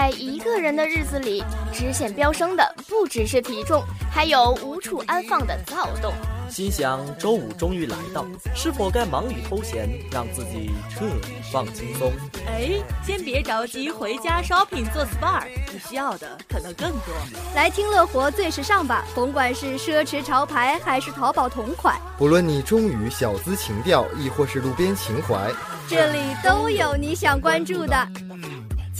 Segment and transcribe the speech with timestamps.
[0.00, 1.44] 在一个人的日子里，
[1.74, 6.14] 直线飙升的不只是体重，还有无处安放的躁动。
[6.48, 8.24] 心想周五终于来到，
[8.56, 12.10] 是否该忙里偷闲，让自己彻底放轻松？
[12.46, 17.14] 哎，先别着急回家 shopping 做 SPA，你需要的可能更多。
[17.54, 25.52] 来听乐活最时尚吧，甭管是奢侈潮牌还是淘宝同款，不论你忠于小资情调，亦或是路边情怀，
[25.86, 28.08] 这里都有你想关注的。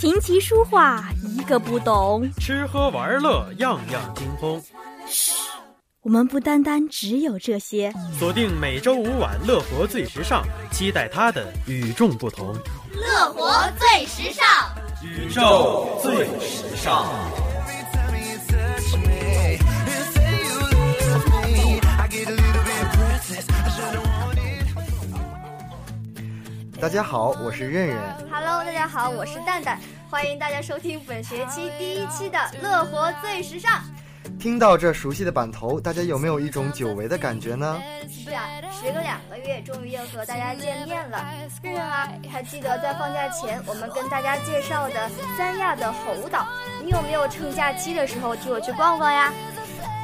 [0.01, 4.59] 琴棋书画一个不懂，吃喝玩乐样样精通。
[5.05, 5.31] 嘘。
[6.01, 10.43] 我们不单单只有这些，锁定每周五晚《乐活最时尚》，
[10.75, 12.51] 期待它的与众不同。
[12.95, 14.43] 乐活最时尚，
[15.05, 17.05] 宇宙最时尚。
[26.81, 27.95] 大家好，我是任任。
[28.27, 29.79] Hello，大家好，我是蛋蛋。
[30.09, 33.71] 欢迎大家收听本学期第一期的《乐活最时尚》。
[34.39, 37.79] 听到这熟悉的版头，大家有没有一种久违的感觉呢？
[38.09, 41.23] 是啊，时隔两个月，终于又和大家见面了。
[41.61, 45.07] 任任啊，还记得在放假前我们跟大家介绍的
[45.37, 46.47] 三亚的猴岛，
[46.83, 49.31] 你有没有趁假期的时候替我去逛逛呀？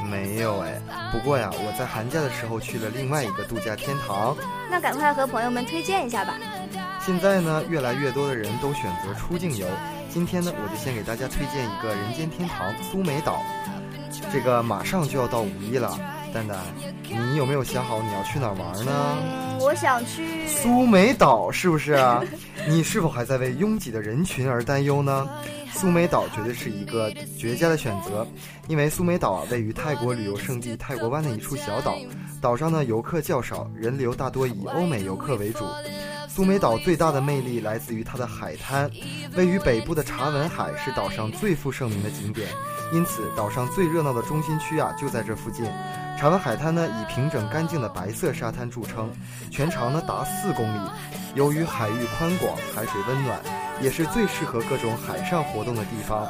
[0.08, 4.36] 没有哎，不过呀，我在寒假的时候去了另外一个度假天堂。
[4.70, 6.34] 那赶快和朋友们推荐一下吧。
[7.04, 9.66] 现在呢，越来越多的人都选择出境游。
[10.10, 13.42] 今天呢，我就先给大家推荐一个人间天堂——苏梅岛。
[14.32, 15.98] 这个马上就要到五一了，
[16.34, 16.58] 蛋蛋，
[17.02, 19.16] 你有没有想好你要去哪儿玩呢？
[19.60, 22.22] 我想去苏梅岛，是不是啊？
[22.68, 25.28] 你是否还在为拥挤的人群而担忧呢？
[25.72, 28.26] 苏梅岛绝对是一个绝佳的选择，
[28.66, 31.96] 因为苏梅岛啊位于泰国旅游胜地泰国湾的一处小岛，
[32.40, 35.64] 岛上呢游客较少，人流大多以欧美游客为主。
[36.38, 38.88] 苏梅岛最大的魅力来自于它的海滩，
[39.34, 42.46] 位于北部的查文海是岛上最负盛名的景点。
[42.92, 45.66] 因此，岛上最热闹的中心区啊，就在这附近。
[46.16, 49.10] 查文海滩呢，以平整干净的白色沙滩著称，
[49.50, 50.88] 全长呢达四公里。
[51.34, 53.40] 由于海域宽广，海水温暖，
[53.82, 56.24] 也是最适合各种海上活动的地方。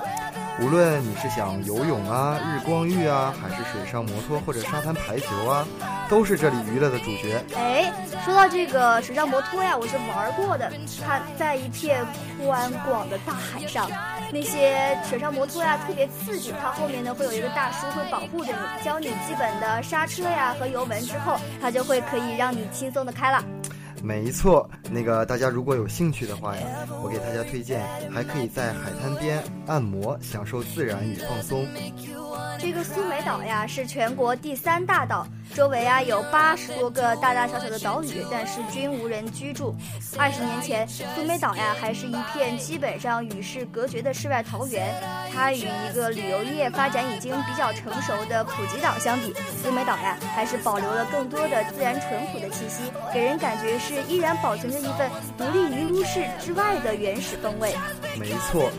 [0.61, 5.65] 无论你是想游泳啊、日光浴啊，还是水上摩托或者沙滩排球啊，
[6.09, 7.41] 都是这里娱乐的主角。
[7.57, 7.93] 哎，
[8.25, 10.71] 说到这个水上摩托呀，我是玩过的。
[11.07, 12.05] 它在一片
[12.45, 13.89] 宽广的大海上，
[14.33, 16.53] 那些水上摩托呀特别刺激。
[16.61, 23.45] 它后面呢会有一个大叔会保护着你，教你基本的刹车呀和油门之后，它就会可以让你轻松的开了。
[24.03, 31.66] 没错，那个大家如果有兴趣的话呀，我给大家推荐，还可以在海滩边按摩，享受自然与放松。
[32.59, 35.27] 这个苏梅岛呀，是全国第三大岛。
[35.55, 39.75] 周围啊有八十多个大大小小的岛屿，但是均无人居住。
[40.19, 44.93] 二十年前，苏梅岛呀还是一片基本上与世隔绝的世外桃源。
[45.33, 52.83] 它与一个旅游业发展已经比较成熟的普吉岛相比，苏梅岛呀还是保留了更多的自然淳朴的气息，
[53.15, 57.75] 给人感觉是依然保存着一份独立于都市之外的原始风味。
[58.19, 58.71] 没错。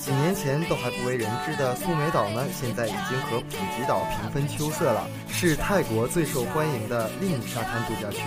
[0.00, 8.24] 几年前都还不为人知的苏梅岛呢，现在已经和普吉岛平分秋色了，是泰国最受欢迎的另一沙滩度假区。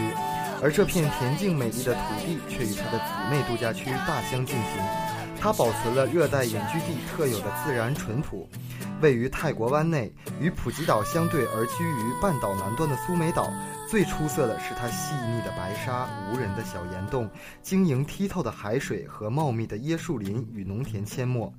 [0.61, 4.83] 而这片恬静美丽的土地却与它的姊妹度假区大相径庭，
[5.41, 8.47] 它保存了热带隐居地特有的自然淳朴。
[9.01, 13.51] 位于泰国湾内，与普吉岛相对而居于半岛南端的苏梅岛。
[13.93, 17.29] 最出色的是它细腻的白沙、无人的小岩洞、
[17.61, 21.53] 晶莹剔透的海水和茂密的椰树林与农田阡陌，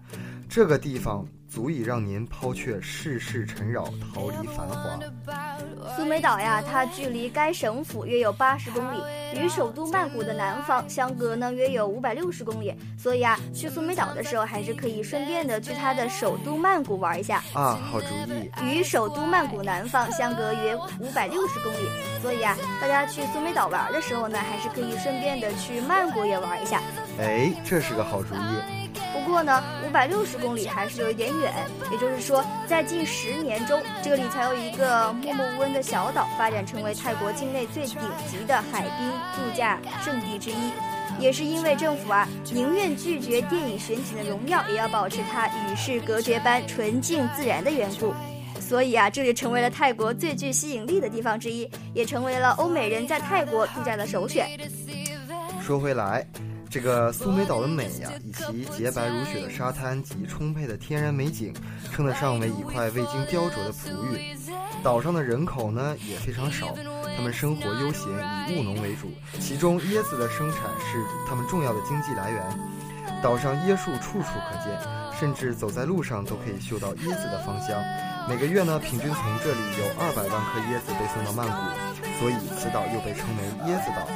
[0.49, 1.25] 这个地方。
[1.54, 4.98] 足以让您抛却世事尘扰，逃离繁华。
[5.97, 9.00] 苏梅岛呀，它距离该省府约有八十公里，
[9.37, 12.75] 与首都曼谷的南方相隔呢约有五百六十公里。
[12.98, 17.78] 所以啊，去苏梅岛的时候，还是可以顺便的去它的首都曼谷玩一下啊。
[17.88, 18.50] 好主意。
[18.65, 21.88] 与首都曼谷南方相隔约五百六十公里，
[22.21, 26.83] 所以啊，大家去苏梅岛玩的时候呢，还是可以顺便的去曼谷也玩一下。
[27.19, 28.39] 哎，这是个好主意。
[29.13, 31.53] 不过呢，五百六十公里还是有一点远。
[31.91, 40.72] 也就是说，在近十年中，这里才有一个默默无闻的小岛发展成为泰国境内最顶级的海滨度假胜地之一。
[41.21, 48.13] 也是因为政府啊，宁愿拒绝电影选景的荣耀，也要保持它与世隔绝般纯净自然的缘故。
[48.61, 54.49] 所以啊，这里成为了泰国最具吸引力的地方之一，也成为了欧美人在泰国度假的首选。
[55.63, 56.27] 说回来。
[56.74, 58.10] 这个苏梅岛的美呀，
[58.53, 61.54] 以其洁白如雪的沙滩及充沛的天然美景，
[61.92, 64.36] 称得上为一块未经雕琢的璞玉。
[64.82, 66.74] 岛上的人口呢也非常少，
[67.16, 68.10] 他们生活悠闲，
[68.48, 72.42] 以务农为主，其中椰子的生产是他们重要的经济来源。
[73.22, 74.77] 岛上椰树处处可见，
[75.16, 77.80] 甚至走在路上都可以嗅到椰子的芳香。
[78.28, 81.54] 每个月呢，平均从这里有二百万颗椰子被送到曼谷，
[82.18, 84.09] 所以此岛又被称为椰子岛。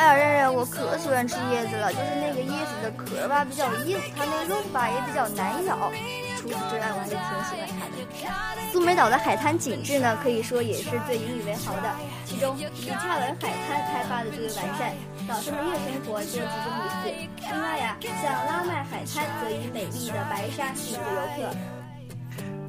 [0.00, 5.92] 哎呀，任任，我可喜欢吃椰子了，就是那个椰子的壳吧比较硬，它那肉吧也比较难咬。
[6.38, 8.72] 除此之外，我还是挺喜欢它的。
[8.72, 11.92] 苏梅岛的海滩景致呢，可以说也是最引以为豪的。
[12.24, 14.94] 其中，以恰文海滩开发的最为完善，
[15.28, 17.52] 岛上的夜生活就集中于此。
[17.52, 21.79] 另外呀，像拉麦海滩则以美丽的白沙吸引着游客。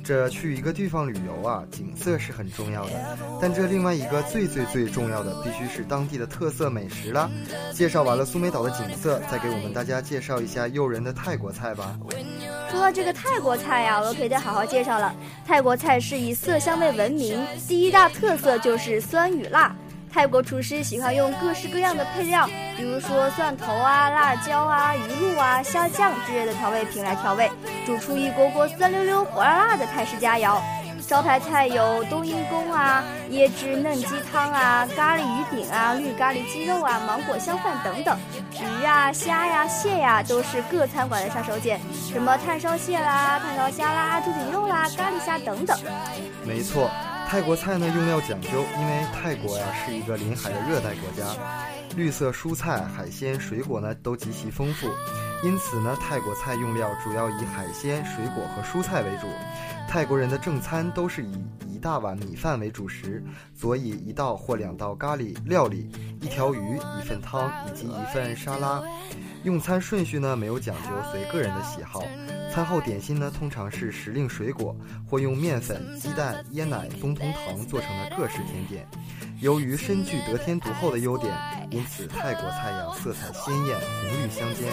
[0.03, 7.29] 这去一个地方旅游啊，景色是很重要的，但这另外一个最最最重要的，必须是当地的特色美食啦。
[7.73, 11.97] 介绍完了苏梅岛的景色，再给我们大家介绍一下诱人的泰国菜吧。
[12.69, 15.13] 说到这个泰国菜呀，我可以再好好介绍了。
[15.45, 19.75] 泰国菜是以色香味闻名，第一大特色就是酸与辣。
[20.13, 27.49] 泰国厨师喜欢用各式各样的配料，比如说蒜头啊、辣椒啊、鱼露啊、虾酱之类的调味品来调味，
[27.85, 30.59] 煮出一锅锅酸溜溜、火辣辣的泰式佳肴。
[31.07, 38.17] 招牌菜有冬阴功啊、椰汁嫩鸡汤啊、咖喱鱼饼啊、绿咖喱鸡肉啊、芒果香饭等等。
[38.53, 41.77] 鱼啊、虾呀、蟹呀都是各餐馆的杀手锏，
[42.11, 45.77] 什么炭烧蟹啦、炭烧虾啦、猪颈肉啦、咖喱虾等等。
[46.45, 46.89] 没错。
[47.31, 51.33] 泰国菜呢用料讲究，因为泰国呀是一个临海的热带国家，
[51.95, 54.89] 绿色蔬菜、海鲜、水果呢都极其丰富，
[55.41, 59.27] 因此呢泰国菜用料主要以海鲜、水果和蔬菜为主。
[59.87, 63.21] 泰国人的正餐都是以大碗米饭为主食，
[63.55, 65.89] 佐以一道或两道咖喱料理，
[66.21, 68.81] 一条鱼、一份汤以及一份沙拉。
[69.43, 72.03] 用餐顺序呢没有讲究，随个人的喜好。
[72.53, 74.75] 餐后点心呢，通常是时令水果，
[75.09, 78.87] 或用面粉、鸡蛋、椰奶、冬通糖做成的各式甜点。
[79.39, 81.33] 由于深具得天独厚的优点，
[81.71, 84.67] 因此泰国菜肴色彩鲜艳，红绿相间，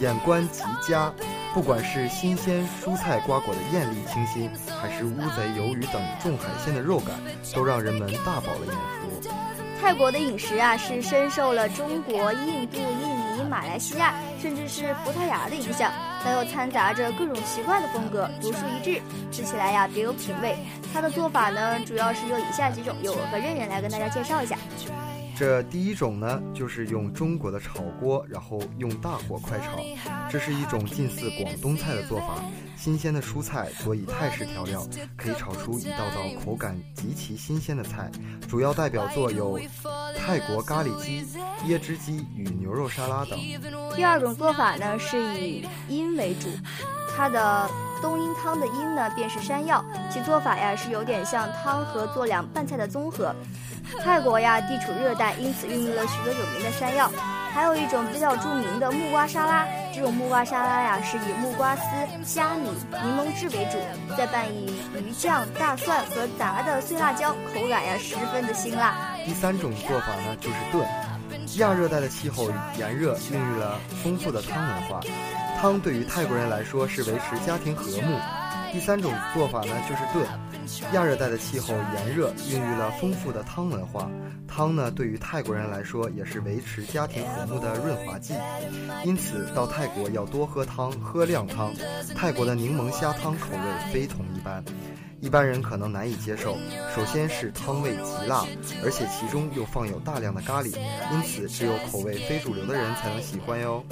[0.00, 1.10] 眼观极佳。
[1.52, 4.48] 不管是新鲜蔬菜瓜果的艳丽清新，
[4.80, 7.16] 还是乌贼、鱿鱼等重海鲜的肉感，
[7.52, 9.30] 都让人们大饱了眼福。
[9.80, 15.90] 泰国的饮食啊，是深受了中国、印度、印尼、马来西亚，甚至是葡萄牙的影响。
[16.24, 19.02] 但又掺杂着各种奇怪的风格，独树一帜，
[19.32, 20.56] 吃起来呀别有品味。
[20.92, 24.56] 它的做法呢，主要是有以下几种，由我和任任来跟大家介绍一下。
[25.40, 29.80] 这第一种呢，就是用中国的炒锅，然后用大火快炒，
[30.28, 32.44] 这是一种近似广东菜的做法。
[32.76, 38.10] 新鲜的蔬菜佐以泰式调料，可以炒出一道道口感极其新鲜的菜。
[38.50, 39.58] 主要代表作有
[40.14, 41.24] 泰国咖喱鸡、
[41.66, 43.38] 椰汁鸡与牛肉沙拉等。
[43.96, 46.50] 第二种做法呢，是以阴为主，
[47.16, 47.66] 它的
[48.02, 49.82] 冬阴汤的阴呢，便是山药，
[50.12, 53.34] 其做法呀是有点像汤和做凉拌菜的综合。
[54.02, 57.10] 泰国呀，地处热带，因此孕育了许多有名的山药。
[57.52, 61.82] 还有一种比较著名的木瓜沙拉，这种木瓜沙拉呀，是以木瓜丝、
[62.24, 62.70] 虾米、
[63.02, 63.78] 柠檬汁为主，
[64.16, 68.94] 再拌以鱼酱、大蒜和炸的碎辣椒，口感呀十分的辛辣。
[69.26, 70.86] 第三种做法呢，就是炖。
[71.58, 72.48] 亚热带的气候
[72.78, 75.00] 炎热，孕育了丰富的汤文化。
[75.60, 78.16] 汤对于泰国人来说是维持家庭和睦。
[78.72, 80.24] 第三种做法呢，就是炖。
[80.92, 84.10] 亚热带的气候炎热，孕育了丰富的汤文化。
[84.46, 88.34] 汤呢，对于泰国人来说也是维持家庭和睦的润滑剂。
[89.04, 91.72] 因此，到泰国要多喝汤，喝靓汤。
[92.16, 94.64] 泰国的柠檬虾汤口味非同一般，
[95.20, 96.56] 一般人可能难以接受。
[96.94, 98.44] 首先是汤味极辣，
[98.84, 100.76] 而且其中又放有大量的咖喱，
[101.12, 103.84] 因此只有口味非主流的人才能喜欢哟。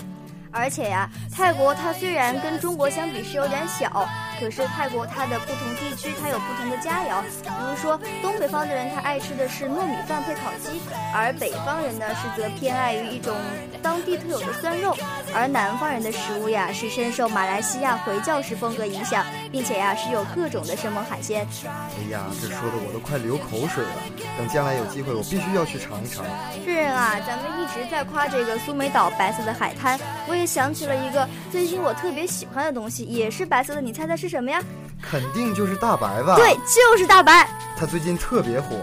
[0.51, 7.23] 而且呀，泰国它虽然跟中国相比是有点小，可是泰国它的不同地区它有不同的佳肴。
[7.43, 10.81] 比如说东北方的人他爱吃的是糯米饭配烤鸡，
[11.15, 13.37] 而北方人呢是则偏爱于一种
[13.83, 14.97] 当地特有的酸肉。
[15.35, 21.47] 而南方人的食物呀是深受马来西亚回教式风格影响，并且呀是有各种的生猛海鲜。
[21.65, 23.91] 哎呀，这说的我都快流口水了。
[24.39, 26.25] 等将来有机会，我必须要去尝一尝。
[26.65, 30.39] 是啊，咱们一直在夸这个苏梅岛白色的海滩，我。
[30.39, 34.63] 也想起了一个最近我特别喜欢的东西，也是白色的，你猜猜是什么呀？
[35.03, 36.37] 肯定就是大白吧？
[36.37, 37.49] 对，就是大白。
[37.77, 38.77] 它最近特别火。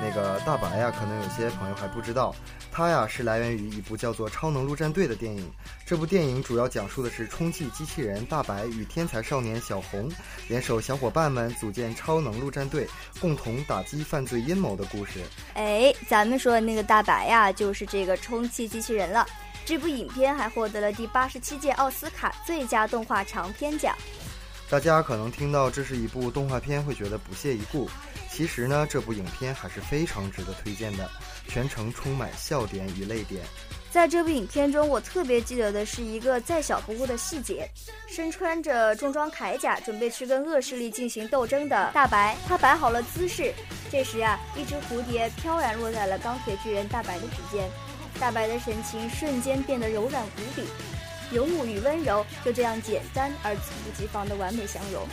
[0.00, 2.34] 那个大白呀，可能有些朋友还不知道，
[2.70, 5.50] 它呀是来源于一部叫做《超能陆战队》的电影。
[5.86, 10.08] 这部电影主要讲述的是充气机器人大白与天才少年小红
[10.48, 12.86] 联手小伙伴们组建超能陆战队，
[13.20, 15.20] 共同打击犯罪阴谋的故事。
[15.54, 19.26] 哎，咱们说的那个大白呀，就是这个充气机器人了。
[19.64, 23.96] 这部影片还获得了第八十七届奥斯卡最佳动画长片奖。
[24.68, 27.88] 大家可能听到这是一部动画片，会觉得不屑一顾。
[28.30, 31.08] 其实呢，这部影片还是非常值得推荐的，
[31.46, 33.42] 全程充满笑点与泪点。
[33.90, 37.70] 在这部影片中，我特别记得的是一个再小不过的细节：
[38.08, 43.54] 身穿着重装铠甲，准备去跟恶势力进行斗争的大白，他摆好了姿势。
[43.92, 47.70] 这时啊，一只蝴蝶飘然落在了钢铁巨人大白的指尖，
[48.20, 50.64] 大白的神情瞬间变得柔软无比，
[51.34, 55.06] 勇武与温柔就这样简单而猝不及防的完美相融。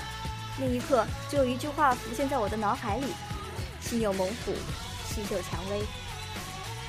[0.60, 3.08] 那一刻，就有一句话浮现在我的脑海里：
[3.82, 4.54] 心有猛虎，
[5.08, 5.82] 细嗅蔷薇。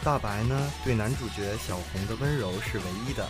[0.05, 3.27] 大白呢，对男主角小红的温柔是唯一的。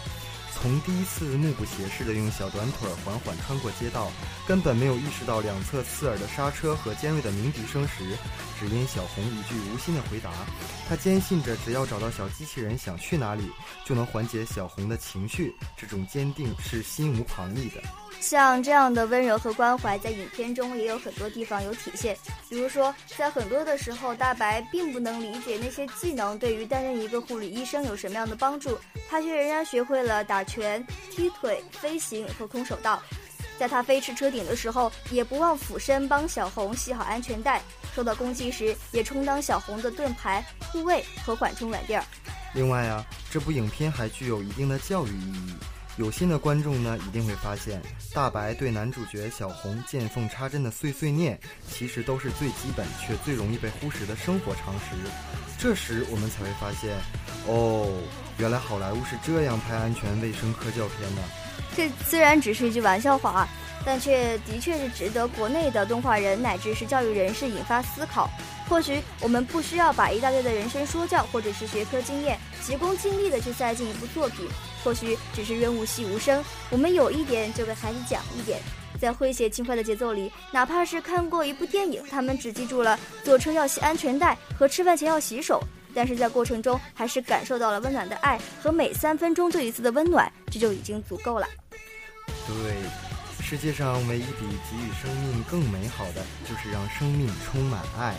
[0.54, 4.12] 从第一次目不斜视的用小短腿缓缓穿过街道，
[4.46, 8.16] 根本没有意识到两侧刺耳的刹车和尖锐的鸣笛声时，
[8.60, 10.30] 只因小红一句无心的回答，
[10.88, 13.50] 他坚信着只要找到小机器人想去哪里，
[13.84, 15.52] 就能缓解小红的情绪。
[15.76, 17.82] 这种坚定是心无旁骛的。
[18.20, 22.16] 像这样的温柔和关怀，在影片中也有很多地方有体现。
[22.48, 28.78] 比如说，在很多的时候，大白并不能理解那些技能对于担任一个护理医生有什么样的帮助，
[29.08, 33.02] 他却仍然学会了打拳、踢腿、飞行和空手道。
[33.58, 37.60] 在他飞驰车顶的时候，也不忘俯身帮小红系好安全带；
[37.94, 42.02] 受到攻击时，也充当小红的盾牌、护卫和缓冲软垫。
[42.54, 45.54] 另外啊，这部影片还具有一定的教育意义。
[45.98, 47.82] 有心的观众呢，一定会发现，
[48.14, 51.38] 大白对男主角小红见缝插针的碎碎念，
[51.70, 54.96] 其实都是最基本却最容易被忽视的生活常识。
[55.58, 56.96] 这时我们才会发现，
[57.46, 57.86] 哦，
[58.38, 61.22] 原来好莱坞是这样拍安全卫生科教片的。
[61.76, 63.46] 这虽然只是一句玩笑话，
[63.84, 68.30] 但却的确是值得国内的动画人乃至是教育人士引发思考。
[68.66, 74.48] 或许我们不需要把一大堆的人生说教或者是学科经验急功近利的去塞进一部作品。
[74.82, 78.60] 或许只是润物细无声，我们有一点就给孩子讲一点，
[79.00, 85.62] 在诙谐轻快的节奏里，哪怕是看过一部电影，他们只记住了坐车要系安全带和吃饭前要洗手，
[85.94, 91.46] 但是在过程中还是感受到了温暖的爱和每三分钟就一次的温暖，这就已经足够了。
[92.46, 92.74] 对，
[93.44, 98.14] 世界上唯一比给予生命更美好的，就是让生命充满爱。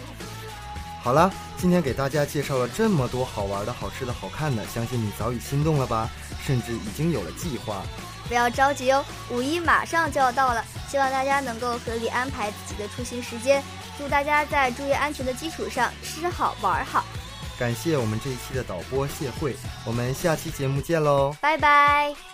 [1.03, 6.09] 好了，今天给大家介绍了这么多好玩的、好吃的、好看的，相信你早已心动了吧？
[6.45, 7.83] 甚至已经有了计划。
[8.25, 13.61] 不要着急哦，五一马上就要到了，希望大家能够合理安排自己的出行时间。
[13.97, 17.03] 祝大家在注意安全的基础上吃好玩好。
[17.59, 19.55] 感谢我们这一期的导播谢慧，
[19.85, 22.32] 我们下期节目见喽，拜拜。